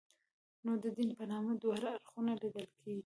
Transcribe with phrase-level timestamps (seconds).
[0.65, 2.99] نو د دین په نامه دواړه اړخونه لیدل کېږي.